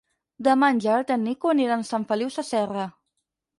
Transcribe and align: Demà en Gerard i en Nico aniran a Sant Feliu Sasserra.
Demà 0.45 0.69
en 0.75 0.79
Gerard 0.85 1.13
i 1.13 1.15
en 1.17 1.27
Nico 1.27 1.53
aniran 1.53 1.85
a 1.87 1.89
Sant 1.91 2.09
Feliu 2.15 2.35
Sasserra. 2.41 2.91